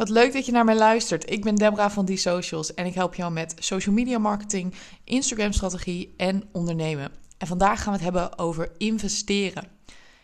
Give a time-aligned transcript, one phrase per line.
[0.00, 1.30] Wat leuk dat je naar mij luistert.
[1.30, 5.52] Ik ben Debra van Die Socials en ik help jou met social media marketing, Instagram
[5.52, 7.12] strategie en ondernemen.
[7.38, 9.68] En vandaag gaan we het hebben over investeren.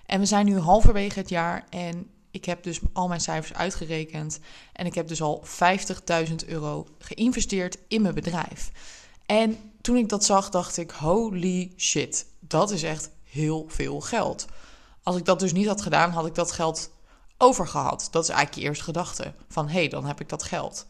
[0.07, 4.39] En we zijn nu halverwege het jaar en ik heb dus al mijn cijfers uitgerekend
[4.73, 5.45] en ik heb dus al
[6.27, 8.71] 50.000 euro geïnvesteerd in mijn bedrijf.
[9.27, 14.47] En toen ik dat zag, dacht ik: holy shit, dat is echt heel veel geld.
[15.03, 16.91] Als ik dat dus niet had gedaan, had ik dat geld
[17.39, 18.09] overgehad.
[18.11, 19.35] Dat is eigenlijk je eerste gedachte.
[19.49, 20.87] Van hé, hey, dan heb ik dat geld.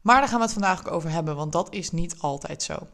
[0.00, 2.86] Maar daar gaan we het vandaag ook over hebben, want dat is niet altijd zo.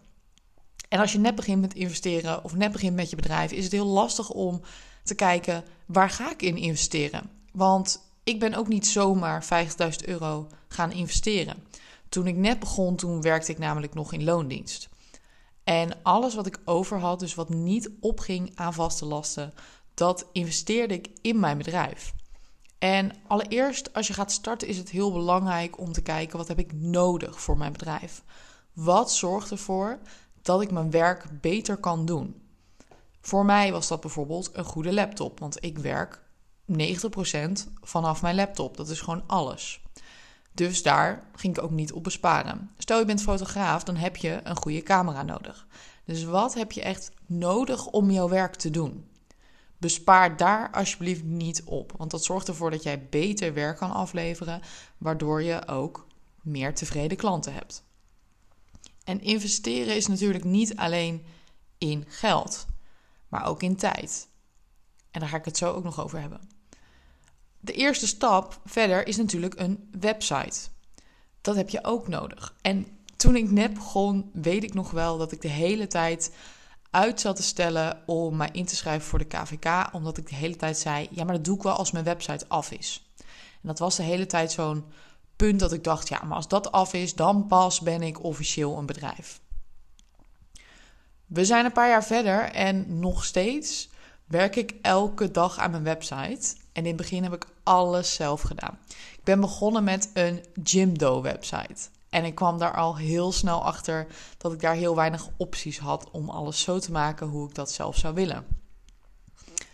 [0.88, 3.72] En als je net begint met investeren of net begint met je bedrijf, is het
[3.72, 4.60] heel lastig om
[5.02, 7.30] te kijken waar ga ik in investeren.
[7.52, 9.48] Want ik ben ook niet zomaar 50.000
[10.04, 11.64] euro gaan investeren.
[12.08, 14.88] Toen ik net begon, toen werkte ik namelijk nog in loondienst.
[15.64, 19.52] En alles wat ik over had, dus wat niet opging aan vaste lasten,
[19.94, 22.12] dat investeerde ik in mijn bedrijf.
[22.84, 26.58] En allereerst, als je gaat starten, is het heel belangrijk om te kijken: wat heb
[26.58, 28.22] ik nodig voor mijn bedrijf?
[28.72, 29.98] Wat zorgt ervoor
[30.42, 32.42] dat ik mijn werk beter kan doen?
[33.20, 36.22] Voor mij was dat bijvoorbeeld een goede laptop, want ik werk
[36.72, 36.76] 90%
[37.82, 38.76] vanaf mijn laptop.
[38.76, 39.82] Dat is gewoon alles.
[40.52, 42.70] Dus daar ging ik ook niet op besparen.
[42.78, 45.66] Stel je bent fotograaf, dan heb je een goede camera nodig.
[46.04, 49.08] Dus wat heb je echt nodig om jouw werk te doen?
[49.84, 54.60] Bespaar daar alsjeblieft niet op, want dat zorgt ervoor dat jij beter werk kan afleveren,
[54.98, 56.06] waardoor je ook
[56.42, 57.84] meer tevreden klanten hebt.
[59.04, 61.24] En investeren is natuurlijk niet alleen
[61.78, 62.66] in geld,
[63.28, 64.28] maar ook in tijd.
[65.10, 66.40] En daar ga ik het zo ook nog over hebben.
[67.60, 70.68] De eerste stap verder is natuurlijk een website.
[71.40, 72.54] Dat heb je ook nodig.
[72.62, 72.86] En
[73.16, 76.32] toen ik net begon, weet ik nog wel dat ik de hele tijd
[76.94, 80.34] uit zat te stellen om mij in te schrijven voor de KVK, omdat ik de
[80.34, 83.10] hele tijd zei: ja, maar dat doe ik wel als mijn website af is.
[83.18, 84.84] En dat was de hele tijd zo'n
[85.36, 88.78] punt dat ik dacht: ja, maar als dat af is, dan pas ben ik officieel
[88.78, 89.40] een bedrijf.
[91.26, 93.88] We zijn een paar jaar verder en nog steeds
[94.24, 96.56] werk ik elke dag aan mijn website.
[96.72, 98.78] En in het begin heb ik alles zelf gedaan.
[98.88, 101.88] Ik ben begonnen met een Jimdo website.
[102.14, 104.06] En ik kwam daar al heel snel achter
[104.38, 107.70] dat ik daar heel weinig opties had om alles zo te maken hoe ik dat
[107.70, 108.46] zelf zou willen.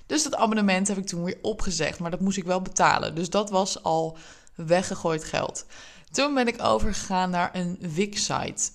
[0.07, 3.15] Dus dat abonnement heb ik toen weer opgezegd, maar dat moest ik wel betalen.
[3.15, 4.17] Dus dat was al
[4.55, 5.67] weggegooid geld.
[6.11, 8.71] Toen ben ik overgegaan naar een Wix-site.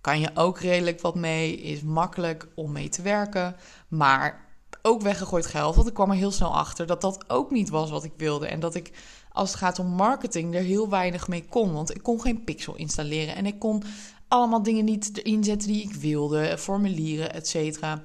[0.00, 3.56] Kan je ook redelijk wat mee, is makkelijk om mee te werken,
[3.88, 4.46] maar
[4.82, 5.74] ook weggegooid geld.
[5.74, 8.46] Want ik kwam er heel snel achter dat dat ook niet was wat ik wilde.
[8.46, 8.92] En dat ik
[9.36, 11.72] als het gaat om marketing er heel weinig mee kon.
[11.72, 13.82] Want ik kon geen pixel installeren en ik kon
[14.28, 18.02] allemaal dingen niet erin zetten die ik wilde, formulieren, et cetera.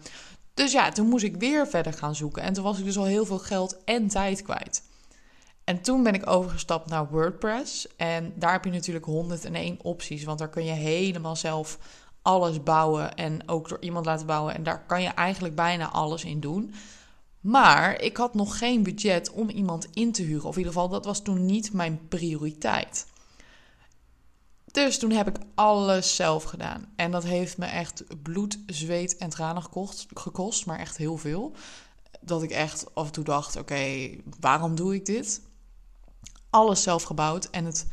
[0.54, 2.44] Dus ja, toen moest ik weer verder gaan zoeken.
[2.44, 4.84] En toen was ik dus al heel veel geld en tijd kwijt.
[5.64, 7.88] En toen ben ik overgestapt naar WordPress.
[7.96, 10.24] En daar heb je natuurlijk 101 opties.
[10.24, 11.78] Want daar kun je helemaal zelf
[12.22, 13.16] alles bouwen.
[13.16, 14.56] En ook door iemand laten bouwen.
[14.56, 16.74] En daar kan je eigenlijk bijna alles in doen.
[17.42, 20.48] Maar ik had nog geen budget om iemand in te huren.
[20.48, 23.06] Of in ieder geval, dat was toen niet mijn prioriteit.
[24.72, 26.94] Dus toen heb ik alles zelf gedaan.
[26.96, 29.64] En dat heeft me echt bloed, zweet en tranen
[30.14, 31.56] gekost, maar echt heel veel.
[32.22, 34.10] Dat ik echt af en toe dacht: oké,
[34.40, 35.42] waarom doe ik dit?
[36.50, 37.88] Alles zelf gebouwd en het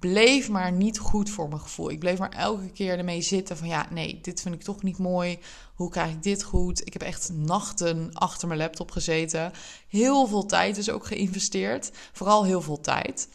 [0.00, 1.90] bleef maar niet goed voor mijn gevoel.
[1.90, 4.98] Ik bleef maar elke keer ermee zitten van ja, nee, dit vind ik toch niet
[4.98, 5.38] mooi.
[5.74, 6.86] Hoe krijg ik dit goed?
[6.86, 9.52] Ik heb echt nachten achter mijn laptop gezeten.
[9.88, 11.90] Heel veel tijd dus ook geïnvesteerd.
[12.12, 13.28] Vooral heel veel tijd.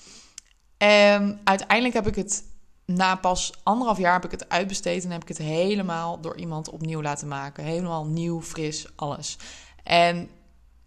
[0.78, 2.44] En uiteindelijk heb ik het
[2.86, 6.70] na pas anderhalf jaar heb ik het uitbesteed en heb ik het helemaal door iemand
[6.70, 7.64] opnieuw laten maken.
[7.64, 9.38] Helemaal nieuw, fris, alles.
[9.84, 10.30] En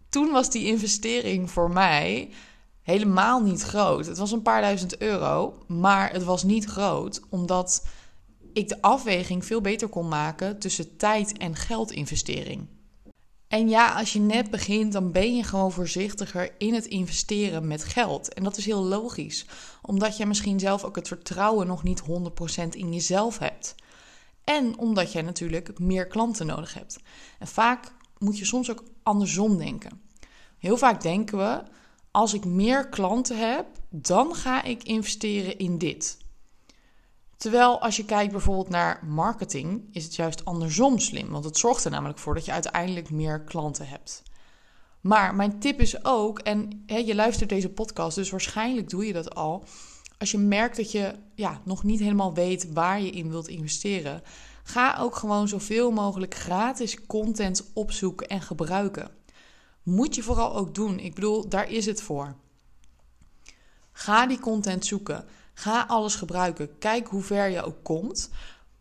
[0.09, 2.29] toen was die investering voor mij
[2.89, 4.05] helemaal niet groot.
[4.05, 7.87] Het was een paar duizend euro, maar het was niet groot, omdat
[8.53, 12.67] ik de afweging veel beter kon maken tussen tijd en geldinvestering.
[13.47, 17.83] En ja, als je net begint, dan ben je gewoon voorzichtiger in het investeren met
[17.83, 18.33] geld.
[18.33, 19.45] En dat is heel logisch,
[19.81, 22.05] omdat je misschien zelf ook het vertrouwen nog niet 100%
[22.69, 23.75] in jezelf hebt.
[24.43, 26.99] En omdat jij natuurlijk meer klanten nodig hebt.
[27.39, 30.01] En vaak moet je soms ook andersom denken.
[30.57, 31.63] Heel vaak denken we
[32.19, 36.17] als ik meer klanten heb, dan ga ik investeren in dit.
[37.37, 41.29] Terwijl als je kijkt bijvoorbeeld naar marketing, is het juist andersom slim.
[41.29, 44.23] Want het zorgt er namelijk voor dat je uiteindelijk meer klanten hebt.
[45.01, 49.35] Maar mijn tip is ook, en je luistert deze podcast, dus waarschijnlijk doe je dat
[49.35, 49.63] al.
[50.17, 54.21] Als je merkt dat je ja, nog niet helemaal weet waar je in wilt investeren,
[54.63, 59.18] ga ook gewoon zoveel mogelijk gratis content opzoeken en gebruiken.
[59.89, 60.99] Moet je vooral ook doen.
[60.99, 62.35] Ik bedoel, daar is het voor.
[63.91, 65.25] Ga die content zoeken.
[65.53, 66.77] Ga alles gebruiken.
[66.77, 68.29] Kijk hoe ver je ook komt.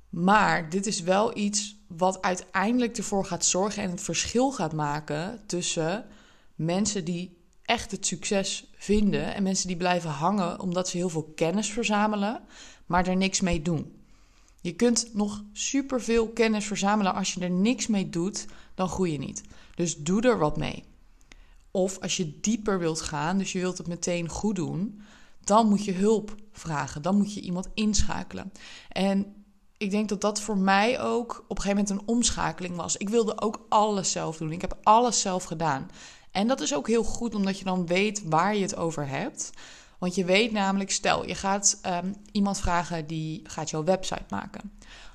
[0.09, 5.41] Maar dit is wel iets wat uiteindelijk ervoor gaat zorgen en het verschil gaat maken
[5.47, 6.07] tussen
[6.55, 11.33] mensen die echt het succes vinden en mensen die blijven hangen omdat ze heel veel
[11.35, 12.41] kennis verzamelen,
[12.87, 14.03] maar er niks mee doen.
[14.61, 17.15] Je kunt nog superveel kennis verzamelen.
[17.15, 19.43] Als je er niks mee doet, dan groei je niet.
[19.75, 20.85] Dus doe er wat mee.
[21.79, 25.01] Of als je dieper wilt gaan, dus je wilt het meteen goed doen,
[25.45, 27.03] dan moet je hulp vragen.
[27.03, 28.53] Dan moet je iemand inschakelen.
[28.89, 29.45] En
[29.77, 32.97] ik denk dat dat voor mij ook op een gegeven moment een omschakeling was.
[32.97, 34.53] Ik wilde ook alles zelf doen.
[34.53, 35.91] Ik heb alles zelf gedaan.
[36.31, 39.51] En dat is ook heel goed, omdat je dan weet waar je het over hebt.
[39.99, 44.73] Want je weet namelijk, stel je gaat um, iemand vragen die gaat jouw website maken.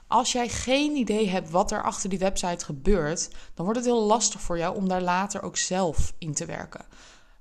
[0.07, 4.03] Als jij geen idee hebt wat er achter die website gebeurt, dan wordt het heel
[4.03, 6.85] lastig voor jou om daar later ook zelf in te werken.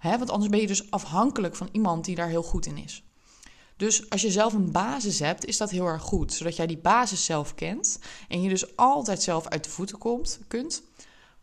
[0.03, 3.05] Want anders ben je dus afhankelijk van iemand die daar heel goed in is.
[3.77, 6.79] Dus als je zelf een basis hebt, is dat heel erg goed, zodat jij die
[6.79, 7.99] basis zelf kent
[8.29, 10.83] en je dus altijd zelf uit de voeten komt, kunt,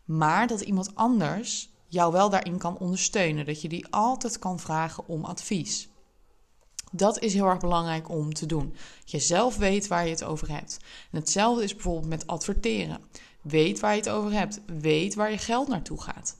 [0.04, 5.08] maar dat iemand anders jou wel daarin kan ondersteunen, dat je die altijd kan vragen
[5.08, 5.88] om advies.
[6.90, 8.74] Dat is heel erg belangrijk om te doen.
[9.04, 10.78] Je zelf weet waar je het over hebt.
[11.10, 13.00] En hetzelfde is bijvoorbeeld met adverteren.
[13.40, 14.60] Weet waar je het over hebt.
[14.66, 16.36] Weet waar je geld naartoe gaat.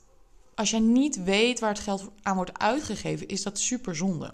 [0.55, 4.33] Als je niet weet waar het geld aan wordt uitgegeven, is dat super zonde.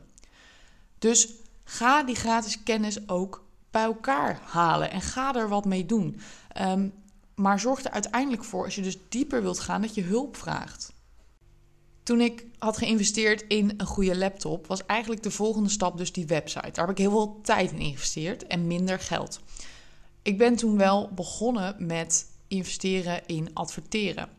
[0.99, 1.29] Dus
[1.63, 6.19] ga die gratis kennis ook bij elkaar halen en ga er wat mee doen.
[6.61, 6.93] Um,
[7.35, 10.93] maar zorg er uiteindelijk voor, als je dus dieper wilt gaan, dat je hulp vraagt.
[12.07, 16.25] Toen ik had geïnvesteerd in een goede laptop, was eigenlijk de volgende stap dus die
[16.25, 16.71] website.
[16.71, 19.39] Daar heb ik heel veel tijd in geïnvesteerd en minder geld.
[20.21, 24.29] Ik ben toen wel begonnen met investeren in adverteren.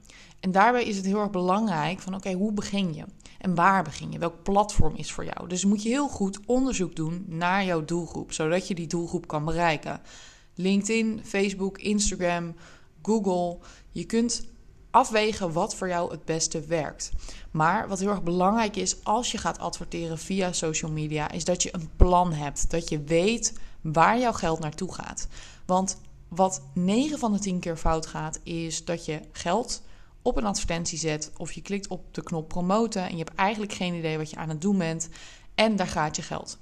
[0.40, 3.04] En daarbij is het heel erg belangrijk van oké, hoe begin je?
[3.38, 4.18] En waar begin je?
[4.18, 5.48] Welk platform is voor jou?
[5.48, 9.44] Dus moet je heel goed onderzoek doen naar jouw doelgroep, zodat je die doelgroep kan
[9.44, 10.00] bereiken.
[10.54, 12.54] LinkedIn, Facebook, Instagram,
[13.02, 13.58] Google.
[13.92, 14.48] Je kunt
[14.98, 17.10] afwegen wat voor jou het beste werkt.
[17.50, 21.62] Maar wat heel erg belangrijk is als je gaat adverteren via social media, is dat
[21.62, 22.70] je een plan hebt.
[22.70, 25.28] Dat je weet waar jouw geld naartoe gaat.
[25.66, 29.82] Want wat 9 van de 10 keer fout gaat, is dat je geld
[30.22, 33.72] op een advertentie zet of je klikt op de knop promoten en je hebt eigenlijk
[33.72, 35.08] geen idee wat je aan het doen bent
[35.54, 36.58] en daar gaat je geld.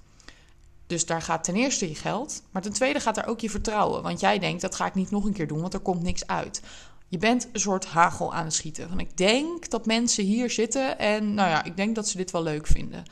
[0.87, 4.03] Dus daar gaat ten eerste je geld, maar ten tweede gaat daar ook je vertrouwen.
[4.03, 6.27] Want jij denkt, dat ga ik niet nog een keer doen, want er komt niks
[6.27, 6.63] uit.
[7.09, 8.89] Je bent een soort hagel aan het schieten.
[8.89, 12.31] Van ik denk dat mensen hier zitten en nou ja, ik denk dat ze dit
[12.31, 13.03] wel leuk vinden.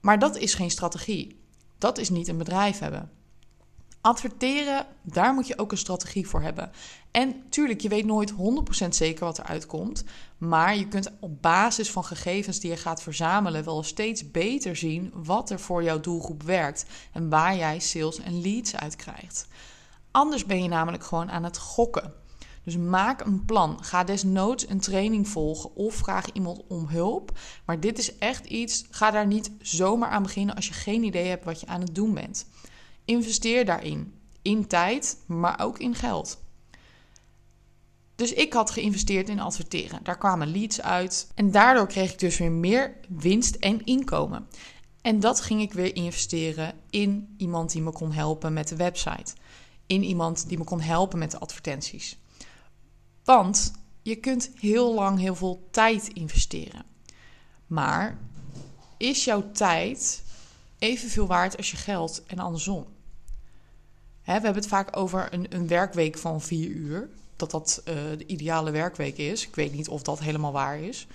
[0.00, 1.40] Maar dat is geen strategie.
[1.78, 3.10] Dat is niet een bedrijf hebben.
[4.00, 6.70] Adverteren, daar moet je ook een strategie voor hebben.
[7.10, 10.04] En tuurlijk, je weet nooit 100% zeker wat er uitkomt.
[10.38, 15.12] Maar je kunt op basis van gegevens die je gaat verzamelen wel steeds beter zien
[15.14, 16.84] wat er voor jouw doelgroep werkt.
[17.12, 19.48] En waar jij sales en leads uit krijgt.
[20.10, 22.19] Anders ben je namelijk gewoon aan het gokken.
[22.64, 23.84] Dus maak een plan.
[23.84, 27.38] Ga desnoods een training volgen of vraag iemand om hulp.
[27.64, 31.26] Maar dit is echt iets, ga daar niet zomaar aan beginnen als je geen idee
[31.28, 32.46] hebt wat je aan het doen bent.
[33.04, 34.14] Investeer daarin.
[34.42, 36.38] In tijd, maar ook in geld.
[38.14, 40.00] Dus ik had geïnvesteerd in adverteren.
[40.02, 41.30] Daar kwamen leads uit.
[41.34, 44.46] En daardoor kreeg ik dus weer meer winst en inkomen.
[45.02, 49.34] En dat ging ik weer investeren in iemand die me kon helpen met de website.
[49.86, 52.18] In iemand die me kon helpen met de advertenties.
[53.30, 53.72] Want
[54.02, 56.84] je kunt heel lang heel veel tijd investeren.
[57.66, 58.18] Maar
[58.96, 60.22] is jouw tijd
[60.78, 62.86] evenveel waard als je geld en andersom?
[64.22, 67.08] Hè, we hebben het vaak over een, een werkweek van vier uur.
[67.36, 69.46] Dat dat uh, de ideale werkweek is.
[69.46, 71.06] Ik weet niet of dat helemaal waar is.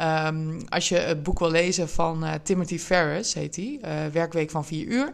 [0.00, 4.50] Um, als je het boek wil lezen van uh, Timothy Ferris, heet hij, uh, Werkweek
[4.50, 5.12] van vier uur,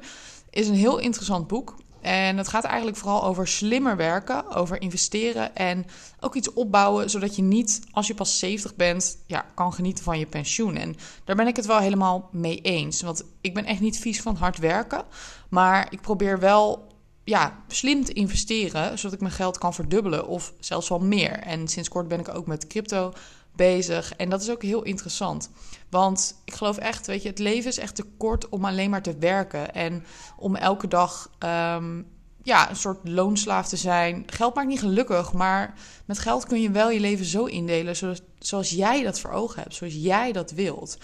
[0.51, 1.77] is een heel interessant boek.
[2.07, 5.87] En het gaat eigenlijk vooral over slimmer werken, over investeren en
[6.21, 10.19] ook iets opbouwen, zodat je niet, als je pas 70 bent, ja, kan genieten van
[10.19, 10.77] je pensioen.
[10.77, 13.03] En daar ben ik het wel helemaal mee eens.
[13.03, 15.05] Want ik ben echt niet vies van hard werken,
[15.49, 16.87] maar ik probeer wel
[17.25, 21.33] ja, slim te investeren, zodat ik mijn geld kan verdubbelen of zelfs wel meer.
[21.33, 23.13] En sinds kort ben ik ook met crypto
[23.57, 24.15] bezig.
[24.17, 25.51] En dat is ook heel interessant.
[25.91, 29.03] Want ik geloof echt, weet je, het leven is echt te kort om alleen maar
[29.03, 29.75] te werken.
[29.75, 30.05] En
[30.37, 32.07] om elke dag um,
[32.47, 34.23] ja, een soort loonslaaf te zijn.
[34.27, 38.21] Geld maakt niet gelukkig, maar met geld kun je wel je leven zo indelen zoals,
[38.39, 40.99] zoals jij dat voor ogen hebt, zoals jij dat wilt.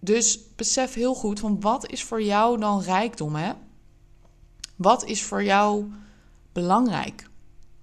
[0.00, 3.52] Dus besef heel goed van wat is voor jou dan rijkdom, hè?
[4.76, 5.92] Wat is voor jou
[6.52, 7.28] belangrijk?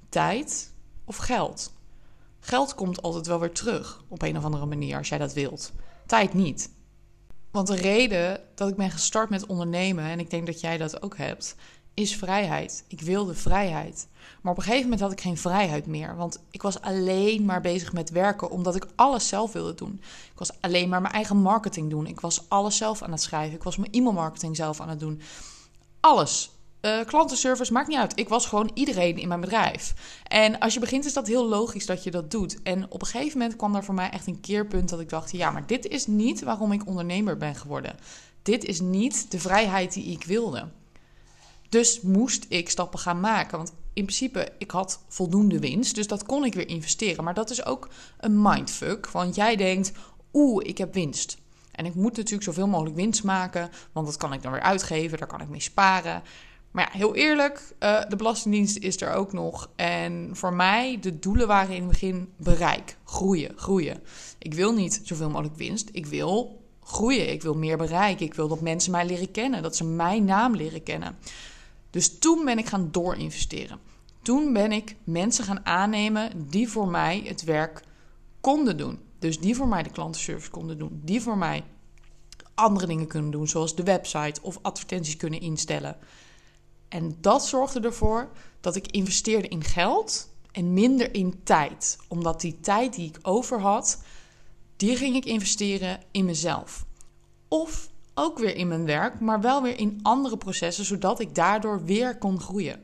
[0.10, 0.74] Tijd
[1.05, 1.74] of geld?
[2.43, 5.71] Geld komt altijd wel weer terug op een of andere manier als jij dat wilt.
[6.05, 6.69] Tijd niet.
[7.51, 11.01] Want de reden dat ik ben gestart met ondernemen, en ik denk dat jij dat
[11.01, 11.55] ook hebt,
[11.93, 12.83] is vrijheid.
[12.88, 14.07] Ik wilde vrijheid.
[14.41, 16.15] Maar op een gegeven moment had ik geen vrijheid meer.
[16.15, 20.01] Want ik was alleen maar bezig met werken, omdat ik alles zelf wilde doen.
[20.31, 22.07] Ik was alleen maar mijn eigen marketing doen.
[22.07, 23.55] Ik was alles zelf aan het schrijven.
[23.55, 25.21] Ik was mijn e-mailmarketing zelf aan het doen.
[26.00, 26.51] Alles.
[26.82, 28.20] Uh, klantenservice maakt niet uit.
[28.20, 29.94] Ik was gewoon iedereen in mijn bedrijf.
[30.28, 32.62] En als je begint, is dat heel logisch dat je dat doet.
[32.64, 35.32] En op een gegeven moment kwam daar voor mij echt een keerpunt dat ik dacht:
[35.32, 37.96] ja, maar dit is niet waarom ik ondernemer ben geworden.
[38.42, 40.68] Dit is niet de vrijheid die ik wilde.
[41.70, 43.58] Dus moest ik stappen gaan maken.
[43.58, 45.96] Want in principe, ik had voldoende winst.
[45.96, 47.24] Dus dat kon ik weer investeren.
[47.24, 49.08] Maar dat is ook een mindfuck.
[49.08, 49.92] Want jij denkt,
[50.34, 51.38] oeh, ik heb winst.
[51.72, 53.70] En ik moet natuurlijk zoveel mogelijk winst maken.
[53.92, 55.18] Want dat kan ik dan weer uitgeven.
[55.18, 56.24] Daar kan ik mee sparen.
[56.72, 59.70] Maar ja, heel eerlijk, uh, de Belastingdienst is er ook nog.
[59.75, 62.98] En voor mij, de doelen waren in het begin bereik.
[63.04, 64.04] Groeien, groeien.
[64.38, 65.90] Ik wil niet zoveel mogelijk winst.
[65.92, 67.32] Ik wil groeien.
[67.32, 68.20] Ik wil meer bereik.
[68.20, 69.62] Ik wil dat mensen mij leren kennen.
[69.62, 71.18] Dat ze mijn naam leren kennen.
[71.90, 73.80] Dus toen ben ik gaan doorinvesteren.
[74.22, 77.84] Toen ben ik mensen gaan aannemen die voor mij het werk
[78.42, 79.00] konden doen.
[79.20, 81.01] Dus die voor mij de klantenservice konden doen.
[81.04, 81.63] Die voor mij
[82.54, 85.98] andere dingen kunnen doen, zoals de website of advertenties kunnen instellen.
[86.91, 88.29] En dat zorgde ervoor
[88.60, 91.98] dat ik investeerde in geld en minder in tijd.
[92.07, 94.03] Omdat die tijd die ik over had,
[94.75, 96.86] die ging ik investeren in mezelf.
[97.48, 101.86] Of ook weer in mijn werk, maar wel weer in andere processen, zodat ik daardoor
[101.86, 102.83] weer kon groeien.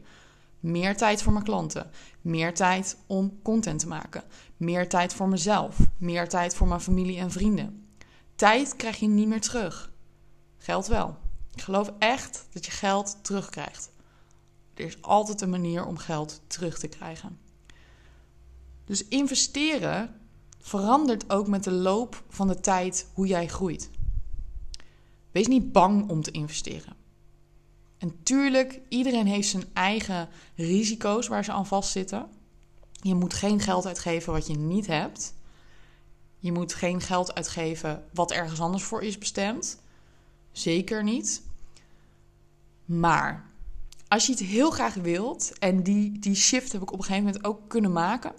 [0.59, 1.89] Meer tijd voor mijn klanten,
[2.21, 4.23] meer tijd om content te maken,
[4.57, 7.87] meer tijd voor mezelf, meer tijd voor mijn familie en vrienden.
[8.35, 9.91] Tijd krijg je niet meer terug.
[10.57, 11.17] Geld wel.
[11.53, 13.95] Ik geloof echt dat je geld terugkrijgt.
[14.77, 17.39] Er is altijd een manier om geld terug te krijgen.
[18.85, 20.19] Dus investeren
[20.59, 23.89] verandert ook met de loop van de tijd hoe jij groeit.
[25.31, 26.95] Wees niet bang om te investeren.
[27.97, 32.29] En tuurlijk, iedereen heeft zijn eigen risico's waar ze aan vastzitten.
[32.91, 35.33] Je moet geen geld uitgeven wat je niet hebt.
[36.39, 39.81] Je moet geen geld uitgeven wat ergens anders voor is bestemd.
[40.51, 41.41] Zeker niet.
[42.85, 43.46] Maar
[44.07, 47.25] als je het heel graag wilt, en die, die shift heb ik op een gegeven
[47.25, 48.33] moment ook kunnen maken,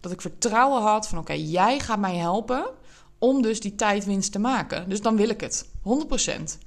[0.00, 2.70] dat ik vertrouwen had van oké, jij gaat mij helpen
[3.18, 4.88] om dus die tijdwinst te maken.
[4.88, 6.58] Dus dan wil ik het, 100%.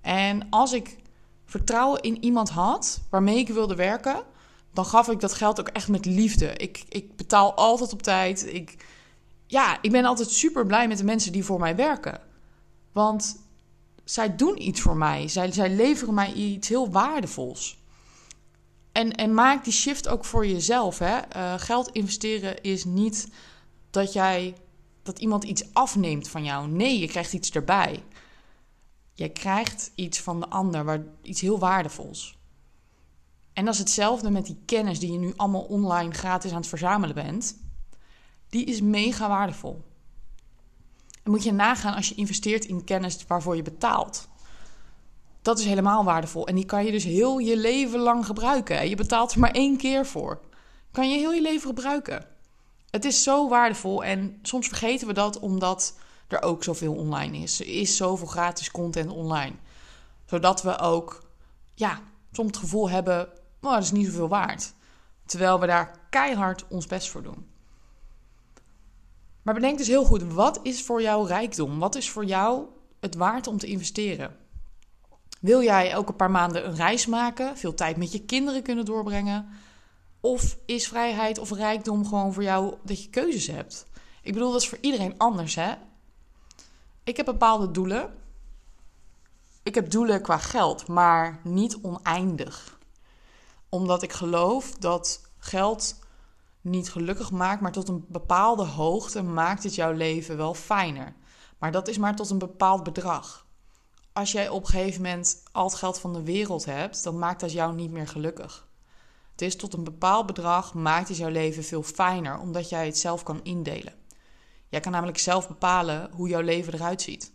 [0.00, 0.96] En als ik
[1.44, 4.22] vertrouwen in iemand had waarmee ik wilde werken,
[4.72, 6.46] dan gaf ik dat geld ook echt met liefde.
[6.46, 8.54] Ik, ik betaal altijd op tijd.
[8.54, 8.84] Ik,
[9.46, 12.20] ja, ik ben altijd super blij met de mensen die voor mij werken.
[12.92, 13.36] Want
[14.04, 15.28] zij doen iets voor mij.
[15.28, 17.77] Zij, zij leveren mij iets heel waardevols.
[18.98, 20.98] En, en maak die shift ook voor jezelf.
[20.98, 21.18] Hè?
[21.36, 23.28] Uh, geld investeren is niet
[23.90, 24.56] dat jij
[25.02, 26.68] dat iemand iets afneemt van jou.
[26.68, 28.04] Nee, je krijgt iets erbij.
[29.12, 32.38] Je krijgt iets van de ander, waar, iets heel waardevols.
[33.52, 36.68] En dat is hetzelfde met die kennis die je nu allemaal online gratis aan het
[36.68, 37.56] verzamelen bent.
[38.48, 39.84] Die is mega waardevol.
[41.22, 44.28] En moet je nagaan als je investeert in kennis waarvoor je betaalt.
[45.48, 46.46] Dat is helemaal waardevol.
[46.46, 48.88] En die kan je dus heel je leven lang gebruiken.
[48.88, 50.40] Je betaalt er maar één keer voor.
[50.92, 52.26] Kan je heel je leven gebruiken.
[52.90, 57.60] Het is zo waardevol en soms vergeten we dat omdat er ook zoveel online is.
[57.60, 59.54] Er is zoveel gratis content online.
[60.26, 61.22] Zodat we ook,
[61.74, 62.00] ja,
[62.32, 63.28] soms het gevoel hebben,
[63.60, 64.72] oh, dat is niet zoveel waard.
[65.26, 67.46] Terwijl we daar keihard ons best voor doen.
[69.42, 71.78] Maar bedenk dus heel goed, wat is voor jou rijkdom?
[71.78, 72.64] Wat is voor jou
[73.00, 74.46] het waard om te investeren?
[75.38, 79.48] Wil jij elke paar maanden een reis maken, veel tijd met je kinderen kunnen doorbrengen?
[80.20, 83.86] Of is vrijheid of rijkdom gewoon voor jou dat je keuzes hebt?
[84.22, 85.74] Ik bedoel, dat is voor iedereen anders, hè?
[87.04, 88.14] Ik heb bepaalde doelen.
[89.62, 92.78] Ik heb doelen qua geld, maar niet oneindig.
[93.68, 95.98] Omdat ik geloof dat geld
[96.60, 101.14] niet gelukkig maakt, maar tot een bepaalde hoogte maakt het jouw leven wel fijner.
[101.58, 103.46] Maar dat is maar tot een bepaald bedrag.
[104.18, 107.40] Als jij op een gegeven moment al het geld van de wereld hebt, dan maakt
[107.40, 108.68] dat jou niet meer gelukkig.
[109.32, 112.98] Het is tot een bepaald bedrag maakt het jouw leven veel fijner, omdat jij het
[112.98, 113.92] zelf kan indelen.
[114.68, 117.32] Jij kan namelijk zelf bepalen hoe jouw leven eruit ziet.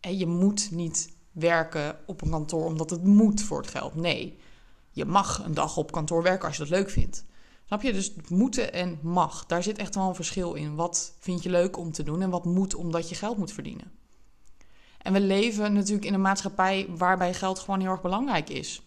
[0.00, 3.94] En je moet niet werken op een kantoor omdat het moet voor het geld.
[3.94, 4.38] Nee,
[4.90, 7.24] je mag een dag op kantoor werken als je dat leuk vindt.
[7.66, 7.92] Snap je?
[7.92, 9.46] Dus moeten en mag.
[9.46, 10.74] Daar zit echt wel een verschil in.
[10.74, 13.99] Wat vind je leuk om te doen en wat moet omdat je geld moet verdienen.
[15.02, 18.82] En we leven natuurlijk in een maatschappij waarbij geld gewoon heel erg belangrijk is.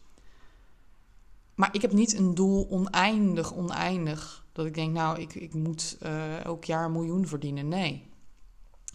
[1.55, 4.45] Maar ik heb niet een doel oneindig, oneindig.
[4.51, 7.67] Dat ik denk, nou, ik, ik moet uh, elk jaar een miljoen verdienen.
[7.67, 8.09] Nee.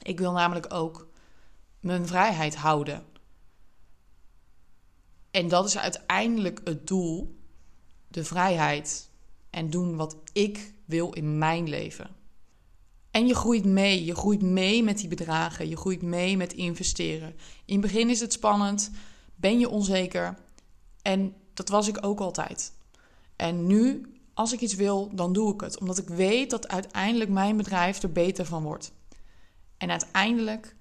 [0.02, 1.08] Ik wil namelijk ook
[1.80, 3.04] mijn vrijheid houden.
[5.30, 7.38] En dat is uiteindelijk het doel:
[8.08, 9.10] de vrijheid
[9.50, 12.16] en doen wat ik wil in mijn leven.
[13.10, 14.04] En je groeit mee.
[14.04, 15.68] Je groeit mee met die bedragen.
[15.68, 17.34] Je groeit mee met investeren.
[17.64, 18.90] In het begin is het spannend.
[19.34, 20.38] Ben je onzeker.
[21.02, 22.72] En dat was ik ook altijd.
[23.36, 25.78] En nu, als ik iets wil, dan doe ik het.
[25.78, 28.92] Omdat ik weet dat uiteindelijk mijn bedrijf er beter van wordt.
[29.76, 30.76] En uiteindelijk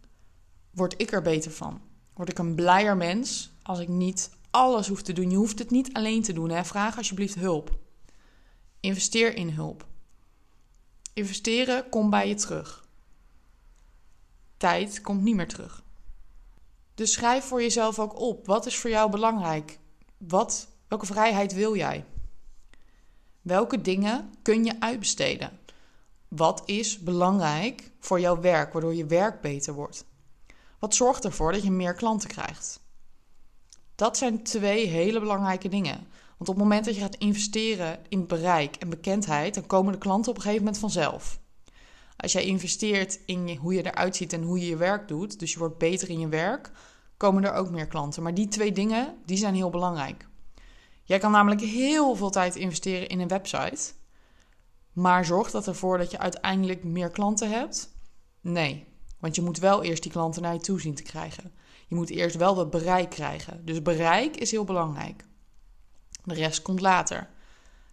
[0.72, 1.81] word ik er beter van.
[2.13, 5.29] Word ik een blijer mens als ik niet alles hoef te doen.
[5.29, 6.50] Je hoeft het niet alleen te doen.
[6.50, 6.65] Hè?
[6.65, 7.77] Vraag alsjeblieft hulp.
[8.79, 9.87] Investeer in hulp.
[11.17, 12.88] Investeren komt bij je terug.
[14.57, 15.83] Tijd komt niet meer terug.
[16.93, 18.45] Dus schrijf voor jezelf ook op.
[18.45, 19.79] Wat is voor jou belangrijk?
[20.17, 22.05] Wat, welke vrijheid wil jij?
[23.41, 25.59] Welke dingen kun je uitbesteden?
[26.27, 30.05] Wat is belangrijk voor jouw werk, waardoor je werk beter wordt?
[30.79, 32.79] Wat zorgt ervoor dat je meer klanten krijgt?
[33.95, 36.07] Dat zijn twee hele belangrijke dingen.
[36.38, 39.98] Want op het moment dat je gaat investeren in bereik en bekendheid, dan komen de
[39.98, 41.39] klanten op een gegeven moment vanzelf.
[42.17, 45.53] Als jij investeert in hoe je eruit ziet en hoe je je werk doet, dus
[45.53, 46.72] je wordt beter in je werk,
[47.17, 48.24] komen er ook meer klanten.
[48.24, 50.27] Maar die twee dingen, die zijn heel belangrijk.
[51.03, 53.94] Jij kan namelijk heel veel tijd investeren in een website,
[54.94, 57.96] maar zorgt dat ervoor dat je uiteindelijk meer klanten hebt?
[58.41, 58.86] Nee,
[59.20, 61.53] want je moet wel eerst die klanten naar je toe zien te krijgen.
[61.88, 63.65] Je moet eerst wel dat bereik krijgen.
[63.65, 65.26] Dus bereik is heel belangrijk.
[66.27, 67.29] De rest komt later.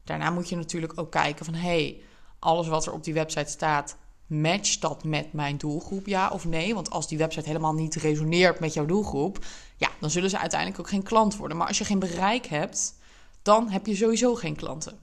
[0.05, 2.03] Daarna moet je natuurlijk ook kijken van hey,
[2.39, 6.75] alles wat er op die website staat, matcht dat met mijn doelgroep, ja of nee?
[6.75, 9.45] Want als die website helemaal niet resoneert met jouw doelgroep,
[9.77, 11.57] ja, dan zullen ze uiteindelijk ook geen klant worden.
[11.57, 12.95] Maar als je geen bereik hebt,
[13.43, 14.99] dan heb je sowieso geen klanten.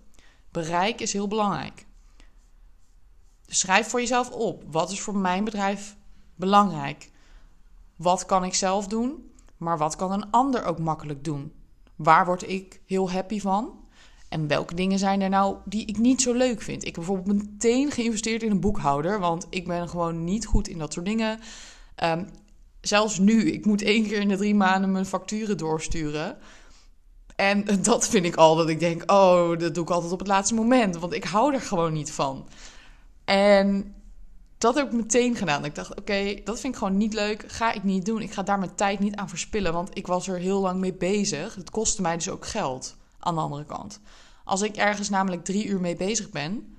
[0.51, 1.85] Bereik is heel belangrijk.
[3.45, 5.95] Dus schrijf voor jezelf op: wat is voor mijn bedrijf
[6.35, 7.11] belangrijk?
[7.95, 11.60] Wat kan ik zelf doen, maar wat kan een ander ook makkelijk doen?
[12.03, 13.79] Waar word ik heel happy van?
[14.29, 16.81] En welke dingen zijn er nou die ik niet zo leuk vind?
[16.81, 20.77] Ik heb bijvoorbeeld meteen geïnvesteerd in een boekhouder, want ik ben gewoon niet goed in
[20.77, 21.39] dat soort dingen.
[22.03, 22.27] Um,
[22.81, 26.37] zelfs nu, ik moet één keer in de drie maanden mijn facturen doorsturen.
[27.35, 30.27] En dat vind ik al dat ik denk, oh, dat doe ik altijd op het
[30.27, 32.47] laatste moment, want ik hou er gewoon niet van.
[33.25, 33.95] En
[34.61, 35.65] dat heb ik meteen gedaan.
[35.65, 37.51] Ik dacht, oké, dat vind ik gewoon niet leuk.
[37.51, 38.21] Ga ik niet doen.
[38.21, 39.73] Ik ga daar mijn tijd niet aan verspillen.
[39.73, 41.55] Want ik was er heel lang mee bezig.
[41.55, 42.95] Het kostte mij dus ook geld.
[43.19, 43.99] Aan de andere kant.
[44.43, 46.77] Als ik ergens namelijk drie uur mee bezig ben.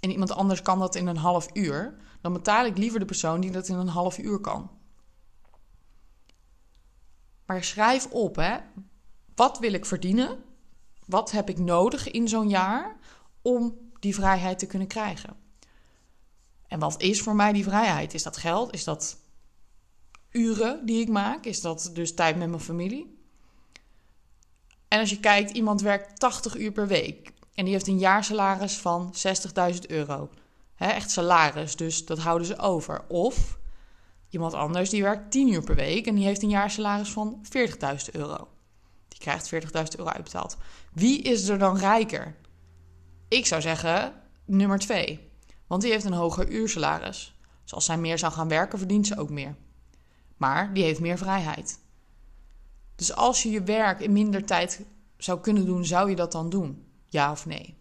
[0.00, 1.96] En iemand anders kan dat in een half uur.
[2.20, 4.70] Dan betaal ik liever de persoon die dat in een half uur kan.
[7.46, 8.56] Maar schrijf op, hè.
[9.34, 10.38] Wat wil ik verdienen?
[11.06, 12.96] Wat heb ik nodig in zo'n jaar
[13.42, 15.41] om die vrijheid te kunnen krijgen?
[16.72, 18.14] En wat is voor mij die vrijheid?
[18.14, 18.74] Is dat geld?
[18.74, 19.16] Is dat
[20.30, 21.44] uren die ik maak?
[21.44, 23.18] Is dat dus tijd met mijn familie?
[24.88, 28.76] En als je kijkt, iemand werkt 80 uur per week en die heeft een jaarsalaris
[28.76, 29.14] van
[29.72, 30.30] 60.000 euro.
[30.76, 33.04] echt salaris, dus dat houden ze over.
[33.08, 33.58] Of
[34.30, 37.64] iemand anders die werkt 10 uur per week en die heeft een jaarsalaris van 40.000
[38.12, 38.48] euro.
[39.08, 39.60] Die krijgt 40.000
[39.96, 40.56] euro uitbetaald.
[40.92, 42.36] Wie is er dan rijker?
[43.28, 44.12] Ik zou zeggen
[44.44, 45.30] nummer 2.
[45.72, 47.36] Want die heeft een hoger uursalaris.
[47.62, 49.56] Dus als zij meer zou gaan werken, verdient ze ook meer.
[50.36, 51.78] Maar die heeft meer vrijheid.
[52.94, 54.84] Dus als je je werk in minder tijd
[55.16, 56.86] zou kunnen doen, zou je dat dan doen?
[57.08, 57.76] Ja of nee?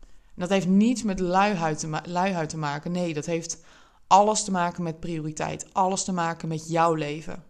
[0.00, 2.92] En dat heeft niets met luiheid te, luiheid te maken.
[2.92, 3.62] Nee, dat heeft
[4.06, 5.74] alles te maken met prioriteit.
[5.74, 7.44] Alles te maken met jouw leven.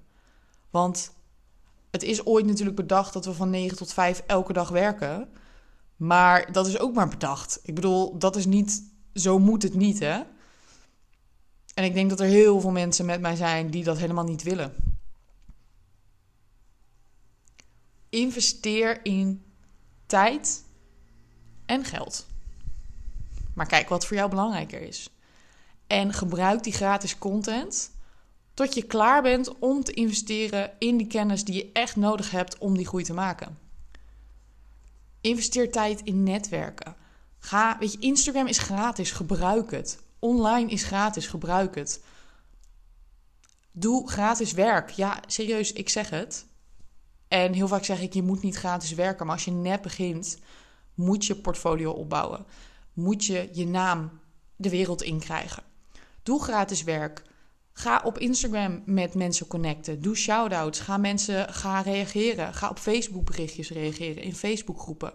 [0.70, 1.12] Want
[1.90, 5.28] het is ooit natuurlijk bedacht dat we van 9 tot 5 elke dag werken.
[5.96, 7.60] Maar dat is ook maar bedacht.
[7.62, 10.22] Ik bedoel, dat is niet zo moet het niet, hè?
[11.74, 14.42] En ik denk dat er heel veel mensen met mij zijn die dat helemaal niet
[14.42, 14.74] willen.
[18.08, 19.44] Investeer in
[20.06, 20.64] tijd
[21.66, 22.26] en geld.
[23.54, 25.10] Maar kijk wat voor jou belangrijker is.
[25.86, 27.90] En gebruik die gratis content
[28.54, 32.58] tot je klaar bent om te investeren in die kennis die je echt nodig hebt
[32.58, 33.58] om die groei te maken.
[35.20, 36.96] Investeer tijd in netwerken.
[37.40, 39.98] Ga, weet je, Instagram is gratis, gebruik het.
[40.18, 42.02] Online is gratis, gebruik het.
[43.72, 44.90] Doe gratis werk.
[44.90, 46.46] Ja, serieus, ik zeg het.
[47.28, 49.26] En heel vaak zeg ik, je moet niet gratis werken.
[49.26, 50.38] Maar als je net begint,
[50.94, 52.46] moet je portfolio opbouwen.
[52.92, 54.20] Moet je je naam
[54.56, 55.62] de wereld in krijgen.
[56.22, 57.22] Doe gratis werk.
[57.72, 60.02] Ga op Instagram met mensen connecten.
[60.02, 60.80] Doe shout-outs.
[60.80, 62.54] Ga mensen ga reageren.
[62.54, 65.12] Ga op Facebook berichtjes reageren in Facebookgroepen.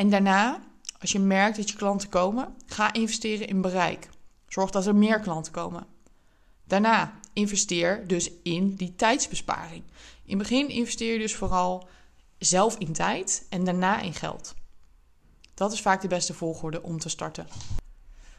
[0.00, 0.60] En daarna,
[1.00, 4.08] als je merkt dat je klanten komen, ga investeren in bereik.
[4.48, 5.86] Zorg dat er meer klanten komen.
[6.64, 9.82] Daarna investeer dus in die tijdsbesparing.
[10.24, 11.88] In het begin investeer je dus vooral
[12.38, 14.54] zelf in tijd en daarna in geld.
[15.54, 17.46] Dat is vaak de beste volgorde om te starten.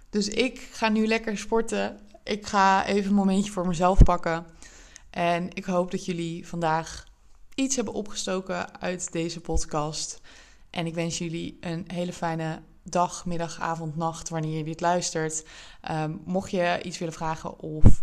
[0.10, 2.00] Dus ik ga nu lekker sporten.
[2.24, 4.45] Ik ga even een momentje voor mezelf pakken.
[5.10, 7.06] En ik hoop dat jullie vandaag
[7.56, 10.21] iets hebben opgestoken uit deze podcast.
[10.72, 15.46] En ik wens jullie een hele fijne dag, middag, avond, nacht, wanneer je dit luistert.
[15.92, 18.02] Um, mocht je iets willen vragen of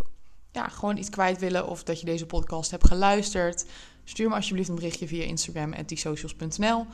[0.52, 3.66] ja, gewoon iets kwijt willen of dat je deze podcast hebt geluisterd,
[4.04, 6.86] stuur me alsjeblieft een berichtje via Instagram at diesocials.nl.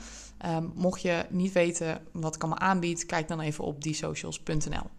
[0.47, 4.91] Um, mocht je niet weten wat ik allemaal aanbied, kijk dan even op diesocials.nl.